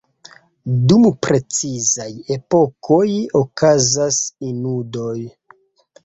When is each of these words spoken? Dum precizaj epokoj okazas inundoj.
Dum 0.91 1.03
precizaj 1.25 2.07
epokoj 2.35 3.05
okazas 3.41 4.17
inundoj. 4.53 5.13